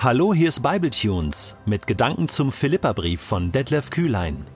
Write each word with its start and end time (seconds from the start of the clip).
Hallo, 0.00 0.32
hier 0.32 0.46
ist 0.46 0.62
Bibletunes 0.62 1.56
mit 1.66 1.88
Gedanken 1.88 2.28
zum 2.28 2.52
Philipperbrief 2.52 3.20
von 3.20 3.50
Detlef 3.50 3.90
Kühlein. 3.90 4.46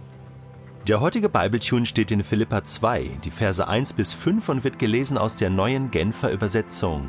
Der 0.86 1.00
heutige 1.00 1.28
Bibletune 1.28 1.84
steht 1.84 2.12
in 2.12 2.22
Philippa 2.22 2.62
2, 2.62 3.18
die 3.24 3.32
Verse 3.32 3.66
1 3.66 3.94
bis 3.94 4.12
5 4.12 4.48
und 4.48 4.62
wird 4.62 4.78
gelesen 4.78 5.18
aus 5.18 5.36
der 5.36 5.50
neuen 5.50 5.90
Genfer 5.90 6.30
Übersetzung. 6.30 7.08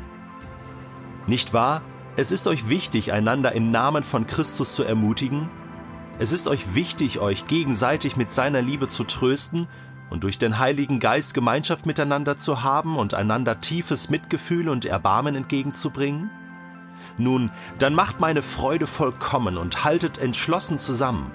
Nicht 1.28 1.52
wahr? 1.52 1.82
Es 2.16 2.32
ist 2.32 2.48
euch 2.48 2.68
wichtig, 2.68 3.12
einander 3.12 3.52
im 3.52 3.70
Namen 3.70 4.02
von 4.02 4.26
Christus 4.26 4.74
zu 4.74 4.82
ermutigen? 4.82 5.48
Es 6.18 6.32
ist 6.32 6.48
euch 6.48 6.74
wichtig, 6.74 7.20
euch 7.20 7.46
gegenseitig 7.46 8.16
mit 8.16 8.32
seiner 8.32 8.62
Liebe 8.62 8.88
zu 8.88 9.04
trösten 9.04 9.68
und 10.10 10.24
durch 10.24 10.40
den 10.40 10.58
Heiligen 10.58 10.98
Geist 10.98 11.34
Gemeinschaft 11.34 11.86
miteinander 11.86 12.36
zu 12.36 12.64
haben 12.64 12.96
und 12.96 13.14
einander 13.14 13.60
tiefes 13.60 14.10
Mitgefühl 14.10 14.68
und 14.68 14.86
Erbarmen 14.86 15.36
entgegenzubringen? 15.36 16.30
Nun, 17.18 17.50
dann 17.78 17.94
macht 17.94 18.20
meine 18.20 18.42
Freude 18.42 18.86
vollkommen 18.86 19.56
und 19.56 19.84
haltet 19.84 20.18
entschlossen 20.18 20.78
zusammen. 20.78 21.30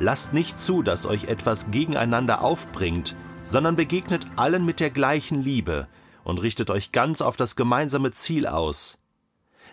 Lasst 0.00 0.32
nicht 0.32 0.58
zu, 0.58 0.82
dass 0.82 1.06
euch 1.06 1.24
etwas 1.24 1.70
gegeneinander 1.70 2.42
aufbringt, 2.42 3.14
sondern 3.44 3.76
begegnet 3.76 4.26
allen 4.36 4.64
mit 4.64 4.80
der 4.80 4.90
gleichen 4.90 5.40
Liebe 5.40 5.86
und 6.24 6.42
richtet 6.42 6.70
euch 6.70 6.90
ganz 6.90 7.20
auf 7.20 7.36
das 7.36 7.54
gemeinsame 7.54 8.10
Ziel 8.10 8.46
aus. 8.46 8.98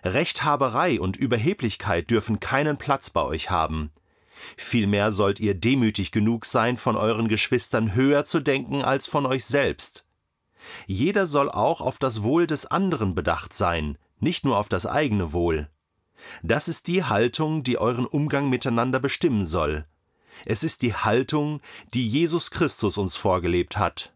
Rechthaberei 0.03 0.99
und 0.99 1.17
Überheblichkeit 1.17 2.09
dürfen 2.09 2.39
keinen 2.39 2.77
Platz 2.77 3.09
bei 3.09 3.23
euch 3.23 3.49
haben. 3.49 3.91
Vielmehr 4.57 5.11
sollt 5.11 5.39
ihr 5.39 5.53
demütig 5.53 6.11
genug 6.11 6.45
sein, 6.45 6.77
von 6.77 6.95
euren 6.95 7.27
Geschwistern 7.27 7.93
höher 7.93 8.25
zu 8.25 8.39
denken 8.39 8.83
als 8.83 9.05
von 9.05 9.25
euch 9.25 9.45
selbst. 9.45 10.05
Jeder 10.87 11.27
soll 11.27 11.49
auch 11.49 11.81
auf 11.81 11.99
das 11.99 12.23
Wohl 12.23 12.47
des 12.47 12.65
anderen 12.65 13.15
bedacht 13.15 13.53
sein, 13.53 13.97
nicht 14.21 14.45
nur 14.45 14.57
auf 14.57 14.69
das 14.69 14.85
eigene 14.85 15.33
Wohl. 15.33 15.69
Das 16.43 16.67
ist 16.67 16.87
die 16.87 17.03
Haltung, 17.03 17.63
die 17.63 17.77
euren 17.77 18.05
Umgang 18.05 18.49
miteinander 18.49 18.99
bestimmen 18.99 19.45
soll. 19.45 19.85
Es 20.45 20.63
ist 20.63 20.81
die 20.81 20.93
Haltung, 20.93 21.61
die 21.93 22.07
Jesus 22.07 22.51
Christus 22.51 22.97
uns 22.97 23.15
vorgelebt 23.15 23.77
hat. 23.77 24.13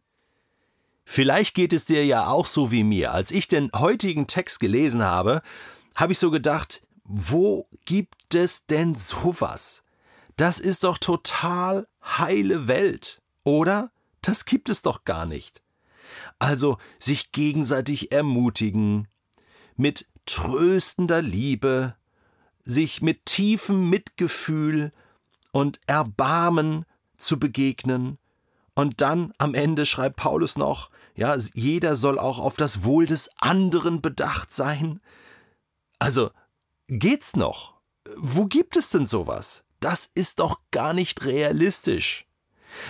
Vielleicht 1.03 1.53
geht 1.53 1.71
es 1.71 1.85
dir 1.85 2.05
ja 2.05 2.27
auch 2.27 2.47
so 2.47 2.71
wie 2.71 2.83
mir. 2.83 3.13
Als 3.13 3.31
ich 3.31 3.47
den 3.47 3.71
heutigen 3.75 4.25
Text 4.25 4.59
gelesen 4.59 5.03
habe, 5.03 5.41
habe 5.93 6.13
ich 6.13 6.19
so 6.19 6.31
gedacht, 6.31 6.81
wo 7.03 7.67
gibt 7.85 8.33
es 8.33 8.65
denn 8.65 8.95
sowas? 8.95 9.83
Das 10.35 10.59
ist 10.59 10.83
doch 10.83 10.97
total 10.97 11.87
heile 12.03 12.67
Welt, 12.67 13.21
oder? 13.43 13.91
Das 14.21 14.45
gibt 14.45 14.69
es 14.69 14.81
doch 14.81 15.05
gar 15.05 15.27
nicht. 15.27 15.61
Also 16.39 16.77
sich 16.99 17.31
gegenseitig 17.31 18.11
ermutigen, 18.11 19.07
mit 19.75 20.07
tröstender 20.25 21.21
Liebe, 21.21 21.95
sich 22.63 23.01
mit 23.01 23.25
tiefem 23.25 23.89
Mitgefühl 23.89 24.91
und 25.51 25.79
Erbarmen 25.87 26.85
zu 27.17 27.39
begegnen. 27.39 28.17
Und 28.73 29.01
dann 29.01 29.33
am 29.37 29.53
Ende 29.53 29.85
schreibt 29.85 30.17
Paulus 30.17 30.57
noch, 30.57 30.89
ja, 31.15 31.35
jeder 31.53 31.95
soll 31.95 32.19
auch 32.19 32.39
auf 32.39 32.57
das 32.57 32.83
Wohl 32.83 33.05
des 33.05 33.29
anderen 33.39 34.01
bedacht 34.01 34.51
sein. 34.51 34.99
Also, 35.97 36.31
geht's 36.87 37.35
noch? 37.35 37.75
Wo 38.17 38.45
gibt 38.45 38.75
es 38.75 38.89
denn 38.89 39.05
sowas? 39.05 39.63
Das 39.79 40.09
ist 40.13 40.39
doch 40.39 40.59
gar 40.71 40.93
nicht 40.93 41.23
realistisch. 41.23 42.24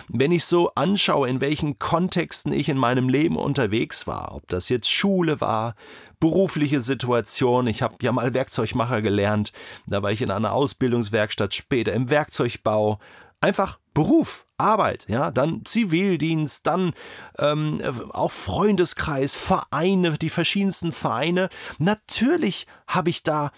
Wenn 0.08 0.32
ich 0.32 0.46
so 0.46 0.72
anschaue, 0.76 1.30
in 1.30 1.42
welchen 1.42 1.80
Kontexten 1.80 2.54
ich 2.54 2.70
in 2.70 2.78
meinem 2.78 3.10
Leben 3.10 3.38
unterwegs 3.38 4.08
war, 4.08 4.36
ob 4.36 4.48
das 4.48 4.70
jetzt 4.70 4.90
Schule 4.90 5.42
war, 5.42 5.76
berufliche 6.20 6.82
Situation, 6.82 7.68
ich 7.68 7.82
habe 7.82 7.96
ja 8.02 8.12
mal 8.12 8.34
Werkzeugmacher 8.34 9.02
gelernt, 9.02 9.52
da 9.88 10.02
war 10.02 10.12
ich 10.12 10.22
in 10.22 10.32
einer 10.32 10.54
Ausbildungswerkstatt, 10.54 11.54
später 11.54 11.94
im 11.94 12.10
Werkzeugbau, 12.10 13.00
einfach 13.42 13.80
Beruf, 13.94 14.46
Arbeit, 14.58 15.06
ja, 15.08 15.32
dann 15.32 15.64
Zivildienst, 15.66 16.66
dann 16.66 16.94
ähm, 17.40 17.82
auch 18.12 18.32
Freundeskreis, 18.32 19.36
Vereine, 19.36 20.14
die 20.18 20.30
verschiedensten 20.30 20.92
Vereine. 20.92 21.50
Natürlich 21.78 22.66
habe 22.88 23.10
ich 23.10 23.24
da 23.24 23.52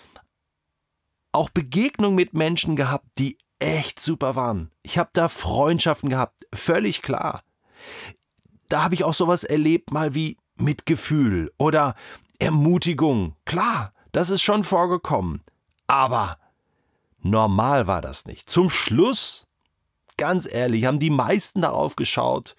auch 1.31 1.49
Begegnungen 1.49 2.15
mit 2.15 2.33
Menschen 2.33 2.75
gehabt, 2.75 3.05
die 3.17 3.37
echt 3.59 3.99
super 3.99 4.35
waren. 4.35 4.71
Ich 4.83 4.97
habe 4.97 5.09
da 5.13 5.29
Freundschaften 5.29 6.09
gehabt, 6.09 6.45
völlig 6.53 7.01
klar. 7.01 7.43
Da 8.69 8.83
habe 8.83 8.95
ich 8.95 9.03
auch 9.03 9.13
sowas 9.13 9.43
erlebt, 9.43 9.91
mal 9.91 10.13
wie 10.13 10.37
Mitgefühl 10.55 11.51
oder 11.57 11.95
Ermutigung. 12.39 13.35
Klar, 13.45 13.93
das 14.11 14.29
ist 14.29 14.41
schon 14.41 14.63
vorgekommen. 14.63 15.41
Aber 15.87 16.37
normal 17.21 17.87
war 17.87 18.01
das 18.01 18.25
nicht. 18.25 18.49
Zum 18.49 18.69
Schluss, 18.69 19.47
ganz 20.17 20.47
ehrlich, 20.51 20.85
haben 20.85 20.99
die 20.99 21.09
meisten 21.09 21.61
darauf 21.61 21.95
geschaut, 21.95 22.55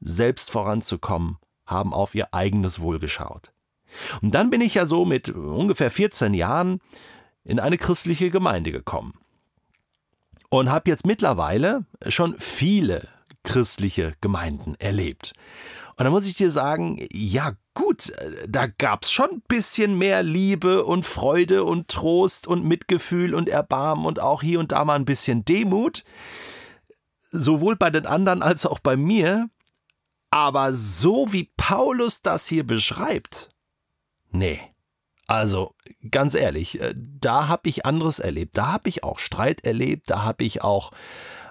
selbst 0.00 0.50
voranzukommen, 0.50 1.38
haben 1.66 1.92
auf 1.92 2.14
ihr 2.14 2.32
eigenes 2.32 2.80
Wohl 2.80 2.98
geschaut. 2.98 3.52
Und 4.22 4.34
dann 4.34 4.50
bin 4.50 4.60
ich 4.60 4.74
ja 4.74 4.86
so 4.86 5.04
mit 5.04 5.28
ungefähr 5.30 5.90
14 5.90 6.34
Jahren 6.34 6.80
in 7.44 7.58
eine 7.58 7.78
christliche 7.78 8.30
Gemeinde 8.30 8.70
gekommen 8.70 9.18
und 10.50 10.70
habe 10.70 10.90
jetzt 10.90 11.06
mittlerweile 11.06 11.84
schon 12.06 12.38
viele 12.38 13.08
christliche 13.42 14.14
Gemeinden 14.20 14.74
erlebt. 14.78 15.32
Und 15.96 16.04
da 16.04 16.10
muss 16.10 16.26
ich 16.26 16.34
dir 16.34 16.50
sagen, 16.50 17.04
ja 17.12 17.54
gut, 17.74 18.12
da 18.48 18.66
gab's 18.66 19.10
schon 19.10 19.30
ein 19.30 19.42
bisschen 19.48 19.98
mehr 19.98 20.22
Liebe 20.22 20.84
und 20.84 21.04
Freude 21.04 21.64
und 21.64 21.88
Trost 21.88 22.46
und 22.46 22.64
Mitgefühl 22.64 23.34
und 23.34 23.48
Erbarmen 23.48 24.06
und 24.06 24.20
auch 24.20 24.42
hier 24.42 24.60
und 24.60 24.70
da 24.70 24.84
mal 24.84 24.94
ein 24.94 25.04
bisschen 25.04 25.44
Demut, 25.44 26.04
sowohl 27.30 27.74
bei 27.74 27.90
den 27.90 28.06
anderen 28.06 28.42
als 28.42 28.64
auch 28.64 28.78
bei 28.78 28.96
mir. 28.96 29.50
Aber 30.30 30.72
so 30.72 31.32
wie 31.32 31.50
Paulus 31.56 32.22
das 32.22 32.46
hier 32.46 32.64
beschreibt, 32.64 33.48
nee. 34.30 34.60
Also 35.28 35.74
ganz 36.10 36.34
ehrlich, 36.34 36.80
äh, 36.80 36.94
da 36.96 37.46
habe 37.46 37.68
ich 37.68 37.86
anderes 37.86 38.18
erlebt. 38.18 38.56
Da 38.56 38.72
habe 38.72 38.88
ich 38.88 39.04
auch 39.04 39.20
Streit 39.20 39.62
erlebt, 39.64 40.10
da 40.10 40.24
habe 40.24 40.42
ich 40.42 40.64
auch 40.64 40.90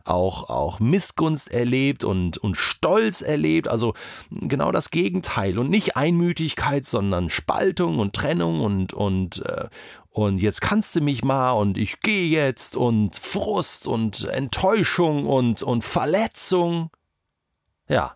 auch, 0.03 0.49
auch 0.49 0.79
Missgunst 0.79 1.51
erlebt 1.51 2.03
und, 2.05 2.38
und 2.38 2.55
Stolz 2.55 3.21
erlebt. 3.21 3.67
Also 3.67 3.93
genau 4.31 4.71
das 4.71 4.89
Gegenteil. 4.89 5.59
Und 5.59 5.69
nicht 5.69 5.97
Einmütigkeit, 5.97 6.85
sondern 6.85 7.29
Spaltung 7.29 7.99
und 7.99 8.15
Trennung 8.15 8.61
und, 8.61 8.93
und, 8.93 9.45
äh, 9.45 9.67
und 10.09 10.39
jetzt 10.39 10.61
kannst 10.61 10.95
du 10.95 11.01
mich 11.01 11.25
mal 11.25 11.51
und 11.51 11.77
ich 11.77 11.99
gehe 11.99 12.29
jetzt 12.29 12.77
und 12.77 13.17
Frust 13.17 13.85
und 13.85 14.23
Enttäuschung 14.25 15.25
und, 15.25 15.61
und 15.61 15.83
Verletzung. 15.83 16.89
Ja. 17.89 18.15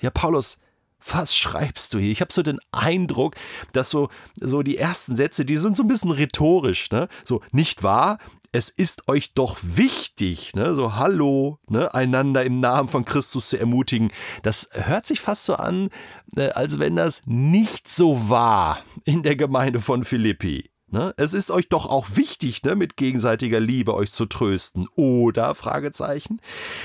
Ja, 0.00 0.10
Paulus, 0.10 0.58
was 1.06 1.36
schreibst 1.36 1.94
du 1.94 1.98
hier? 1.98 2.10
Ich 2.10 2.20
habe 2.20 2.32
so 2.32 2.42
den 2.42 2.60
Eindruck, 2.72 3.34
dass 3.72 3.90
so, 3.90 4.08
so 4.40 4.62
die 4.62 4.78
ersten 4.78 5.16
Sätze, 5.16 5.44
die 5.44 5.58
sind 5.58 5.76
so 5.76 5.82
ein 5.82 5.88
bisschen 5.88 6.10
rhetorisch, 6.10 6.90
ne? 6.90 7.08
So, 7.24 7.42
nicht 7.52 7.82
wahr? 7.82 8.18
Es 8.52 8.68
ist 8.68 9.08
euch 9.08 9.34
doch 9.34 9.58
wichtig, 9.62 10.54
ne? 10.54 10.74
So, 10.74 10.94
hallo, 10.94 11.58
ne? 11.68 11.92
Einander 11.92 12.44
im 12.44 12.60
Namen 12.60 12.88
von 12.88 13.04
Christus 13.04 13.48
zu 13.48 13.58
ermutigen. 13.58 14.12
Das 14.42 14.68
hört 14.72 15.06
sich 15.06 15.20
fast 15.20 15.44
so 15.44 15.54
an, 15.54 15.90
äh, 16.36 16.50
als 16.50 16.78
wenn 16.78 16.96
das 16.96 17.22
nicht 17.26 17.88
so 17.90 18.28
war 18.28 18.82
in 19.04 19.22
der 19.22 19.36
Gemeinde 19.36 19.80
von 19.80 20.04
Philippi. 20.04 20.70
Ne? 20.94 21.12
Es 21.16 21.34
ist 21.34 21.50
euch 21.50 21.68
doch 21.68 21.86
auch 21.86 22.06
wichtig, 22.14 22.62
ne, 22.62 22.76
mit 22.76 22.96
gegenseitiger 22.96 23.58
Liebe 23.58 23.94
euch 23.94 24.12
zu 24.12 24.26
trösten, 24.26 24.86
oder? 24.94 25.56
Fragezeichen. 25.56 26.40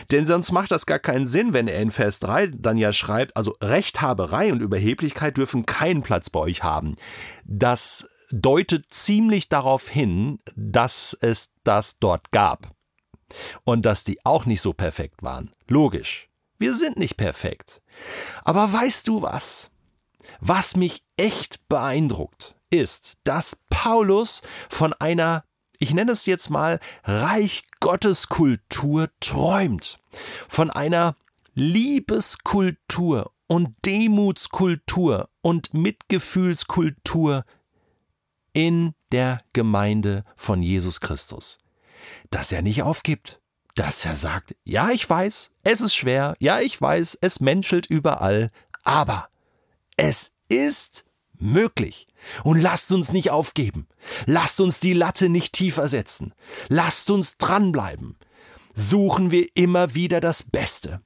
Denn 0.10 0.26
sonst 0.26 0.52
macht 0.52 0.72
das 0.72 0.88
gar 0.88 0.98
keinen 0.98 1.28
Sinn, 1.28 1.54
wenn 1.54 1.68
er 1.68 1.80
in 1.80 1.92
Vers 1.92 2.20
3 2.20 2.48
dann 2.48 2.78
ja 2.78 2.92
schreibt, 2.92 3.38
also 3.38 3.56
Rechthaberei 3.62 4.52
und 4.52 4.64
Überheblichkeit 4.64 5.38
dürfen 5.38 5.68
keinen 5.68 6.02
Platz 6.02 6.32
bei 6.32 6.40
euch 6.40 6.64
haben. 6.64 6.96
Das 7.46 8.10
deutet 8.32 8.92
ziemlich 8.92 9.48
darauf 9.48 9.88
hin, 9.88 10.40
dass 10.56 11.16
es 11.22 11.52
das 11.64 12.00
dort 12.00 12.32
gab. 12.32 12.72
Und 13.64 13.86
dass 13.86 14.04
die 14.04 14.26
auch 14.26 14.48
nicht 14.48 14.62
so 14.62 14.74
perfekt 14.74 15.22
waren. 15.22 15.52
Logisch. 15.68 16.30
Wir 16.58 16.74
sind 16.74 16.98
nicht 16.98 17.16
perfekt. 17.16 17.84
Aber 18.44 18.74
weißt 18.74 19.08
du 19.08 19.22
was? 19.22 19.70
Was 20.40 20.76
mich 20.76 21.04
echt 21.16 21.68
beeindruckt, 21.70 22.56
ist, 22.70 23.14
dass 23.24 23.58
Paulus 23.70 24.42
von 24.70 24.94
einer 24.94 25.44
ich 25.80 25.94
nenne 25.94 26.12
es 26.12 26.26
jetzt 26.26 26.50
mal 26.50 26.80
Reich 27.06 27.64
Gottes 27.80 28.28
Kultur 28.28 29.10
träumt. 29.22 29.98
Von 30.50 30.70
einer 30.70 31.16
Liebeskultur 31.54 33.32
und 33.48 33.76
Demutskultur 33.86 35.30
und 35.42 35.74
Mitgefühlskultur 35.74 37.46
in 38.54 38.94
der 39.12 39.42
Gemeinde 39.54 40.26
von 40.36 40.62
Jesus 40.62 41.00
Christus. 41.00 41.58
Dass 42.30 42.52
er 42.52 42.62
nicht 42.62 42.84
aufgibt, 42.84 43.42
dass 43.76 44.06
er 44.06 44.16
sagt, 44.16 44.56
ja, 44.66 44.92
ich 44.92 45.10
weiß, 45.10 45.52
es 45.64 45.82
ist 45.82 45.96
schwer, 45.96 46.36
ja, 46.40 46.60
ich 46.60 46.80
weiß, 46.80 47.18
es 47.22 47.40
menschelt 47.40 47.86
überall, 47.86 48.52
aber 48.84 49.30
es 49.96 50.34
ist 50.50 51.06
möglich. 51.40 52.08
Und 52.44 52.60
lasst 52.60 52.92
uns 52.92 53.12
nicht 53.12 53.32
aufgeben. 53.32 53.88
Lasst 54.26 54.60
uns 54.60 54.80
die 54.80 54.94
Latte 54.94 55.30
nicht 55.30 55.54
tiefer 55.54 55.88
setzen. 55.88 56.34
Lasst 56.68 57.10
uns 57.10 57.38
dranbleiben. 57.38 58.18
Suchen 58.74 59.32
wir 59.32 59.48
immer 59.56 59.96
wieder 59.96 60.20
das 60.20 60.44
Beste. 60.44 61.02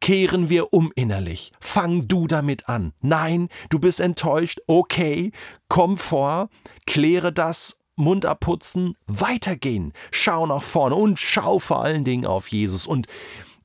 Kehren 0.00 0.50
wir 0.50 0.72
um 0.72 0.92
innerlich. 0.94 1.52
Fang 1.60 2.08
du 2.08 2.26
damit 2.26 2.68
an. 2.68 2.92
Nein, 3.00 3.48
du 3.70 3.78
bist 3.78 4.00
enttäuscht. 4.00 4.60
Okay, 4.66 5.32
komm 5.68 5.96
vor, 5.96 6.50
kläre 6.86 7.32
das 7.32 7.78
Mund 7.96 8.26
abputzen, 8.26 8.96
weitergehen, 9.06 9.92
schau 10.10 10.46
nach 10.46 10.62
vorne 10.62 10.96
und 10.96 11.18
schau 11.18 11.58
vor 11.58 11.82
allen 11.82 12.04
Dingen 12.04 12.26
auf 12.26 12.48
Jesus. 12.48 12.86
Und, 12.86 13.06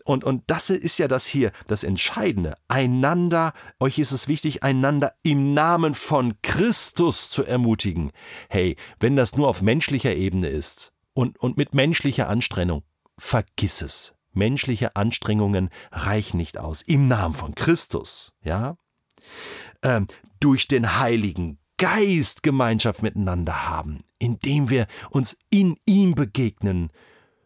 und, 0.10 0.24
und 0.24 0.42
das 0.48 0.72
ist 0.72 0.98
ja 0.98 1.08
das 1.08 1.28
hier, 1.28 1.52
das 1.68 1.84
Entscheidende. 1.84 2.58
Einander, 2.68 3.54
euch 3.80 4.00
ist 4.00 4.12
es 4.12 4.28
wichtig, 4.28 4.64
einander 4.64 5.14
im 5.22 5.54
Namen 5.54 5.94
von 5.94 6.34
Christus 6.42 7.30
zu 7.30 7.44
ermutigen. 7.44 8.12
Hey, 8.50 8.76
wenn 9.00 9.16
das 9.16 9.36
nur 9.36 9.48
auf 9.48 9.62
menschlicher 9.62 10.16
Ebene 10.16 10.48
ist 10.48 10.94
und, 11.14 11.38
und 11.40 11.58
mit 11.58 11.76
menschlicher 11.76 12.28
Anstrengung, 12.28 12.82
vergiss 13.20 13.84
es. 13.84 14.16
Menschliche 14.34 14.96
Anstrengungen 14.96 15.70
reichen 15.92 16.38
nicht 16.38 16.58
aus. 16.58 16.82
Im 16.82 17.08
Namen 17.08 17.36
von 17.36 17.54
Christus, 17.54 18.34
ja? 18.44 18.78
Ähm, 19.84 20.08
durch 20.40 20.68
den 20.68 20.98
Heiligen 20.98 21.60
Geist 21.78 22.42
Gemeinschaft 22.42 23.04
miteinander 23.04 23.70
haben, 23.70 24.04
indem 24.18 24.72
wir 24.72 24.88
uns 25.12 25.38
in 25.52 25.78
ihm 25.86 26.16
begegnen, 26.16 26.90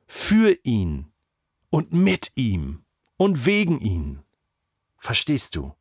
für 0.07 0.55
ihn 0.63 1.12
und 1.73 1.91
mit 1.91 2.33
ihm 2.35 2.83
und 3.17 3.47
wegen 3.47 3.81
ihm. 3.81 4.19
Verstehst 4.99 5.55
du? 5.55 5.73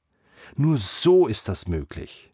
Nur 0.56 0.78
so 0.78 1.26
ist 1.26 1.50
das 1.50 1.68
möglich. 1.68 2.32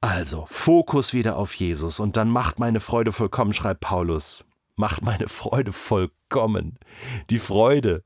Also, 0.00 0.44
Fokus 0.46 1.12
wieder 1.12 1.36
auf 1.36 1.54
Jesus 1.54 2.00
und 2.00 2.16
dann 2.16 2.30
macht 2.30 2.58
meine 2.58 2.80
Freude 2.80 3.12
vollkommen, 3.12 3.52
schreibt 3.52 3.80
Paulus. 3.80 4.44
Macht 4.74 5.02
meine 5.02 5.28
Freude 5.28 5.70
vollkommen. 5.70 6.80
Die 7.30 7.38
Freude 7.38 8.02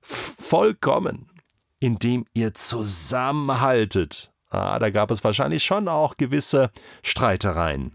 vollkommen, 0.00 1.30
indem 1.78 2.26
ihr 2.34 2.54
zusammenhaltet 2.54 4.32
Ah, 4.52 4.80
da 4.80 4.90
gab 4.90 5.12
es 5.12 5.22
wahrscheinlich 5.22 5.62
schon 5.62 5.86
auch 5.86 6.16
gewisse 6.16 6.72
Streitereien. 7.04 7.94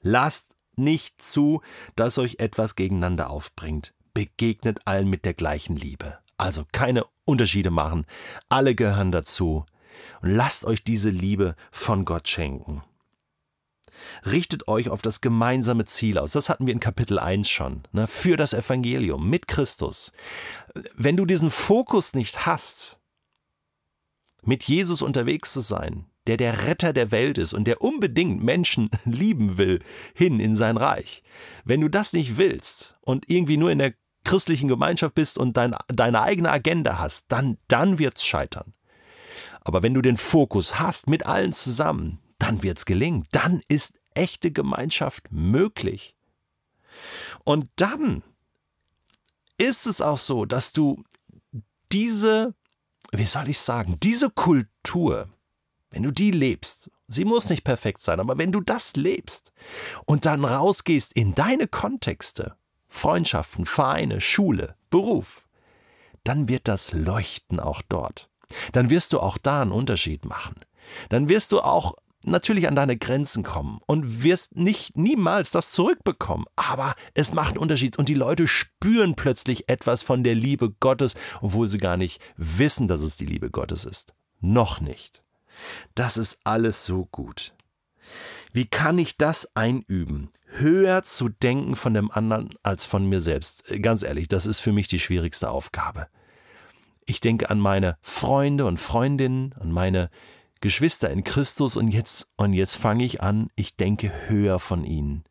Lasst 0.00 0.56
nicht 0.76 1.20
zu, 1.20 1.60
dass 1.94 2.16
euch 2.16 2.36
etwas 2.38 2.74
gegeneinander 2.74 3.28
aufbringt. 3.28 3.92
Begegnet 4.14 4.86
allen 4.86 5.08
mit 5.08 5.24
der 5.24 5.34
gleichen 5.34 5.76
Liebe. 5.76 6.18
Also 6.36 6.64
keine 6.72 7.04
Unterschiede 7.24 7.70
machen. 7.70 8.06
Alle 8.48 8.74
gehören 8.74 9.12
dazu. 9.12 9.64
Und 10.22 10.34
lasst 10.34 10.64
euch 10.64 10.84
diese 10.84 11.10
Liebe 11.10 11.56
von 11.70 12.04
Gott 12.04 12.28
schenken. 12.28 12.82
Richtet 14.24 14.68
euch 14.68 14.88
auf 14.90 15.02
das 15.02 15.20
gemeinsame 15.20 15.84
Ziel 15.84 16.18
aus. 16.18 16.32
Das 16.32 16.48
hatten 16.48 16.66
wir 16.66 16.72
in 16.72 16.80
Kapitel 16.80 17.18
1 17.18 17.48
schon. 17.48 17.82
Ne, 17.92 18.06
für 18.06 18.36
das 18.36 18.52
Evangelium 18.52 19.28
mit 19.28 19.48
Christus. 19.48 20.12
Wenn 20.94 21.16
du 21.16 21.26
diesen 21.26 21.50
Fokus 21.50 22.14
nicht 22.14 22.46
hast, 22.46 22.98
mit 24.42 24.64
Jesus 24.64 25.02
unterwegs 25.02 25.52
zu 25.52 25.60
sein, 25.60 26.06
der 26.28 26.36
der 26.36 26.66
Retter 26.66 26.92
der 26.92 27.10
Welt 27.10 27.38
ist 27.38 27.54
und 27.54 27.64
der 27.64 27.82
unbedingt 27.82 28.42
Menschen 28.42 28.90
lieben 29.04 29.58
will, 29.58 29.80
hin 30.14 30.40
in 30.40 30.54
sein 30.54 30.76
Reich. 30.76 31.22
Wenn 31.64 31.80
du 31.80 31.88
das 31.88 32.12
nicht 32.12 32.36
willst 32.38 32.96
und 33.00 33.28
irgendwie 33.28 33.56
nur 33.56 33.70
in 33.70 33.78
der 33.78 33.94
christlichen 34.24 34.68
Gemeinschaft 34.68 35.14
bist 35.14 35.38
und 35.38 35.56
dein, 35.56 35.74
deine 35.88 36.22
eigene 36.22 36.50
Agenda 36.50 36.98
hast, 36.98 37.26
dann, 37.28 37.58
dann 37.68 37.98
wird's 37.98 38.24
scheitern. 38.24 38.74
Aber 39.62 39.82
wenn 39.82 39.94
du 39.94 40.02
den 40.02 40.16
Fokus 40.16 40.78
hast 40.78 41.08
mit 41.08 41.26
allen 41.26 41.52
zusammen, 41.52 42.18
dann 42.38 42.62
wird's 42.62 42.86
gelingen. 42.86 43.26
Dann 43.32 43.62
ist 43.68 43.98
echte 44.14 44.50
Gemeinschaft 44.50 45.30
möglich. 45.30 46.14
Und 47.44 47.68
dann 47.76 48.22
ist 49.56 49.86
es 49.86 50.00
auch 50.00 50.18
so, 50.18 50.44
dass 50.44 50.72
du 50.72 51.02
diese 51.90 52.54
wie 53.12 53.24
soll 53.24 53.48
ich 53.48 53.58
sagen, 53.58 53.98
diese 54.02 54.30
Kultur, 54.30 55.28
wenn 55.90 56.02
du 56.02 56.10
die 56.10 56.30
lebst, 56.30 56.90
sie 57.06 57.24
muss 57.24 57.48
nicht 57.48 57.64
perfekt 57.64 58.02
sein, 58.02 58.20
aber 58.20 58.38
wenn 58.38 58.52
du 58.52 58.60
das 58.60 58.96
lebst 58.96 59.52
und 60.04 60.26
dann 60.26 60.44
rausgehst 60.44 61.12
in 61.12 61.34
deine 61.34 61.66
Kontexte, 61.66 62.56
Freundschaften, 62.88 63.64
Vereine, 63.66 64.20
Schule, 64.20 64.74
Beruf, 64.90 65.48
dann 66.24 66.48
wird 66.48 66.68
das 66.68 66.92
leuchten 66.92 67.60
auch 67.60 67.82
dort. 67.88 68.28
Dann 68.72 68.90
wirst 68.90 69.12
du 69.12 69.20
auch 69.20 69.38
da 69.38 69.62
einen 69.62 69.72
Unterschied 69.72 70.24
machen. 70.24 70.56
Dann 71.08 71.28
wirst 71.28 71.52
du 71.52 71.60
auch 71.60 71.94
natürlich 72.24 72.68
an 72.68 72.76
deine 72.76 72.96
Grenzen 72.96 73.42
kommen 73.42 73.80
und 73.86 74.22
wirst 74.24 74.56
nicht 74.56 74.96
niemals 74.96 75.50
das 75.50 75.70
zurückbekommen. 75.70 76.46
Aber 76.56 76.94
es 77.14 77.32
macht 77.32 77.50
einen 77.50 77.58
Unterschied 77.58 77.98
und 77.98 78.08
die 78.08 78.14
Leute 78.14 78.46
spüren 78.46 79.14
plötzlich 79.14 79.68
etwas 79.68 80.02
von 80.02 80.24
der 80.24 80.34
Liebe 80.34 80.70
Gottes, 80.70 81.14
obwohl 81.40 81.68
sie 81.68 81.78
gar 81.78 81.96
nicht 81.96 82.20
wissen, 82.36 82.88
dass 82.88 83.02
es 83.02 83.16
die 83.16 83.26
Liebe 83.26 83.50
Gottes 83.50 83.84
ist. 83.84 84.14
Noch 84.40 84.80
nicht. 84.80 85.22
Das 85.94 86.16
ist 86.16 86.40
alles 86.44 86.84
so 86.84 87.06
gut. 87.06 87.54
Wie 88.52 88.66
kann 88.66 88.98
ich 88.98 89.16
das 89.16 89.54
einüben? 89.54 90.30
Höher 90.46 91.02
zu 91.02 91.28
denken 91.28 91.76
von 91.76 91.94
dem 91.94 92.10
anderen 92.10 92.50
als 92.62 92.86
von 92.86 93.06
mir 93.06 93.20
selbst. 93.20 93.64
Ganz 93.82 94.02
ehrlich, 94.02 94.28
das 94.28 94.46
ist 94.46 94.60
für 94.60 94.72
mich 94.72 94.88
die 94.88 94.98
schwierigste 94.98 95.50
Aufgabe. 95.50 96.08
Ich 97.04 97.20
denke 97.20 97.50
an 97.50 97.60
meine 97.60 97.96
Freunde 98.00 98.66
und 98.66 98.78
Freundinnen, 98.78 99.54
an 99.60 99.72
meine 99.72 100.10
Geschwister 100.60 101.10
in 101.10 101.24
Christus 101.24 101.76
und 101.76 101.88
jetzt, 101.88 102.28
und 102.36 102.52
jetzt 102.52 102.74
fange 102.74 103.04
ich 103.04 103.22
an, 103.22 103.50
ich 103.54 103.76
denke 103.76 104.12
höher 104.26 104.58
von 104.58 104.84
ihnen. 104.84 105.24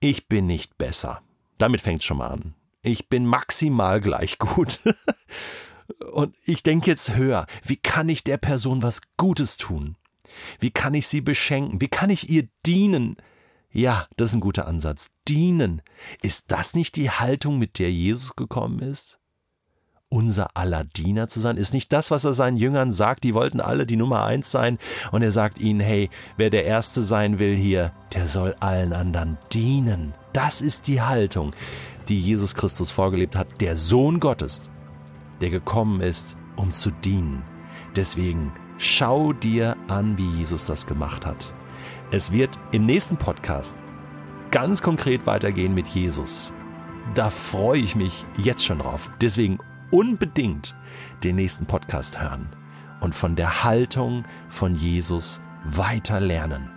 Ich 0.00 0.28
bin 0.28 0.46
nicht 0.46 0.78
besser. 0.78 1.22
Damit 1.58 1.80
fängt 1.80 2.00
es 2.00 2.06
schon 2.06 2.18
mal 2.18 2.28
an. 2.28 2.54
Ich 2.82 3.08
bin 3.08 3.26
maximal 3.26 4.00
gleich 4.00 4.38
gut. 4.38 4.80
und 6.12 6.34
ich 6.44 6.62
denke 6.62 6.90
jetzt 6.90 7.14
höher. 7.14 7.46
Wie 7.62 7.76
kann 7.76 8.08
ich 8.08 8.24
der 8.24 8.36
Person 8.36 8.82
was 8.82 9.00
Gutes 9.16 9.56
tun? 9.56 9.96
Wie 10.58 10.70
kann 10.70 10.94
ich 10.94 11.06
sie 11.06 11.20
beschenken? 11.20 11.80
Wie 11.80 11.88
kann 11.88 12.10
ich 12.10 12.28
ihr 12.28 12.48
dienen? 12.64 13.16
Ja, 13.70 14.08
das 14.16 14.30
ist 14.30 14.36
ein 14.36 14.40
guter 14.40 14.66
Ansatz. 14.66 15.08
Dienen. 15.28 15.82
Ist 16.22 16.50
das 16.50 16.74
nicht 16.74 16.96
die 16.96 17.10
Haltung, 17.10 17.58
mit 17.58 17.78
der 17.78 17.92
Jesus 17.92 18.36
gekommen 18.36 18.80
ist? 18.80 19.18
unser 20.08 20.56
aller 20.56 20.84
Diener 20.84 21.28
zu 21.28 21.40
sein? 21.40 21.56
Ist 21.56 21.74
nicht 21.74 21.92
das, 21.92 22.10
was 22.10 22.24
er 22.24 22.32
seinen 22.32 22.56
Jüngern 22.56 22.92
sagt? 22.92 23.24
Die 23.24 23.34
wollten 23.34 23.60
alle 23.60 23.86
die 23.86 23.96
Nummer 23.96 24.24
eins 24.24 24.50
sein 24.50 24.78
und 25.12 25.22
er 25.22 25.32
sagt 25.32 25.58
ihnen, 25.58 25.80
hey, 25.80 26.10
wer 26.36 26.50
der 26.50 26.64
Erste 26.64 27.02
sein 27.02 27.38
will 27.38 27.56
hier, 27.56 27.92
der 28.14 28.28
soll 28.28 28.54
allen 28.60 28.92
anderen 28.92 29.38
dienen. 29.52 30.14
Das 30.32 30.60
ist 30.60 30.86
die 30.86 31.02
Haltung, 31.02 31.52
die 32.08 32.20
Jesus 32.20 32.54
Christus 32.54 32.90
vorgelebt 32.90 33.36
hat, 33.36 33.60
der 33.60 33.76
Sohn 33.76 34.20
Gottes, 34.20 34.70
der 35.40 35.50
gekommen 35.50 36.00
ist, 36.00 36.36
um 36.56 36.72
zu 36.72 36.90
dienen. 36.90 37.42
Deswegen 37.94 38.52
schau 38.78 39.32
dir 39.32 39.76
an, 39.88 40.18
wie 40.18 40.28
Jesus 40.28 40.66
das 40.66 40.86
gemacht 40.86 41.24
hat. 41.26 41.54
Es 42.10 42.32
wird 42.32 42.58
im 42.72 42.86
nächsten 42.86 43.16
Podcast 43.16 43.78
ganz 44.50 44.82
konkret 44.82 45.26
weitergehen 45.26 45.74
mit 45.74 45.88
Jesus. 45.88 46.52
Da 47.14 47.30
freue 47.30 47.80
ich 47.80 47.96
mich 47.96 48.26
jetzt 48.36 48.64
schon 48.64 48.78
drauf. 48.78 49.10
Deswegen 49.20 49.58
unbedingt 49.90 50.76
den 51.24 51.36
nächsten 51.36 51.66
Podcast 51.66 52.20
hören 52.20 52.48
und 53.00 53.14
von 53.14 53.36
der 53.36 53.64
Haltung 53.64 54.24
von 54.48 54.74
Jesus 54.74 55.40
weiter 55.64 56.20
lernen. 56.20 56.75